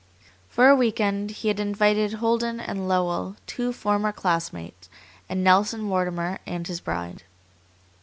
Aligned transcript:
For 0.49 0.67
a 0.67 0.75
week 0.75 0.99
end 0.99 1.29
he 1.29 1.49
had 1.49 1.59
invited 1.59 2.13
Holden 2.13 2.59
and 2.59 2.87
Lowell, 2.87 3.35
two 3.45 3.71
former 3.71 4.11
classmates, 4.11 4.89
and 5.29 5.43
Nelson 5.43 5.81
Mortimer 5.81 6.39
and 6.47 6.65
his 6.65 6.81
bride. 6.81 7.21